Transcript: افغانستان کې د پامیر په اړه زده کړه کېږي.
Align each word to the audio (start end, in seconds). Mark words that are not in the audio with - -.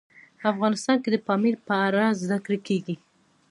افغانستان 0.51 0.97
کې 1.03 1.09
د 1.11 1.17
پامیر 1.27 1.55
په 1.67 1.73
اړه 1.87 2.03
زده 2.21 2.37
کړه 2.45 2.57
کېږي. 2.67 2.95